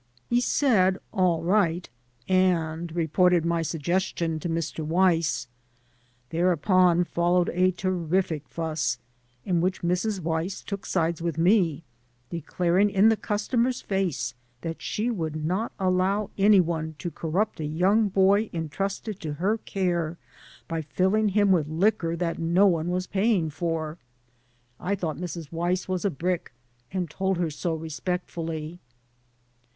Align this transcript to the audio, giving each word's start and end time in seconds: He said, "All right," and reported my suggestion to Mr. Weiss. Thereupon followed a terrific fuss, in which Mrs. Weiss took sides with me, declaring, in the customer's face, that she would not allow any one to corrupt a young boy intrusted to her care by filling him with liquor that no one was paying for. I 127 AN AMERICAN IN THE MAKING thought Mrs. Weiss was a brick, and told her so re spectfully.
He 0.31 0.41
said, 0.41 0.97
"All 1.13 1.43
right," 1.43 1.87
and 2.27 2.91
reported 2.95 3.45
my 3.45 3.61
suggestion 3.61 4.39
to 4.39 4.49
Mr. 4.49 4.83
Weiss. 4.83 5.47
Thereupon 6.31 7.03
followed 7.03 7.49
a 7.53 7.69
terrific 7.69 8.49
fuss, 8.49 8.97
in 9.45 9.61
which 9.61 9.83
Mrs. 9.83 10.19
Weiss 10.19 10.63
took 10.63 10.87
sides 10.87 11.21
with 11.21 11.37
me, 11.37 11.83
declaring, 12.31 12.89
in 12.89 13.09
the 13.09 13.15
customer's 13.15 13.81
face, 13.83 14.33
that 14.61 14.81
she 14.81 15.11
would 15.11 15.45
not 15.45 15.71
allow 15.79 16.31
any 16.35 16.59
one 16.59 16.95
to 16.97 17.11
corrupt 17.11 17.59
a 17.59 17.65
young 17.65 18.09
boy 18.09 18.49
intrusted 18.51 19.19
to 19.19 19.33
her 19.33 19.59
care 19.59 20.17
by 20.67 20.81
filling 20.81 21.29
him 21.29 21.51
with 21.51 21.67
liquor 21.67 22.15
that 22.15 22.39
no 22.39 22.65
one 22.65 22.89
was 22.89 23.05
paying 23.05 23.51
for. 23.51 23.99
I 24.79 24.95
127 24.95 25.55
AN 25.55 25.61
AMERICAN 25.61 25.69
IN 25.69 25.69
THE 25.69 25.69
MAKING 25.69 25.77
thought 25.77 25.77
Mrs. 25.77 25.85
Weiss 25.85 25.87
was 25.87 26.05
a 26.05 26.09
brick, 26.09 26.53
and 26.91 27.07
told 27.07 27.37
her 27.37 27.51
so 27.51 27.75
re 27.75 27.89
spectfully. 27.89 28.79